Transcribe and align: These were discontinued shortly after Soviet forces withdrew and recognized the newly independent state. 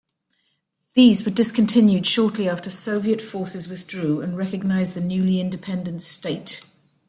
These 0.95 1.23
were 1.23 1.31
discontinued 1.31 2.07
shortly 2.07 2.49
after 2.49 2.71
Soviet 2.71 3.21
forces 3.21 3.67
withdrew 3.69 4.21
and 4.21 4.35
recognized 4.35 4.95
the 4.95 4.99
newly 5.01 5.39
independent 5.39 6.01
state. 6.01 6.63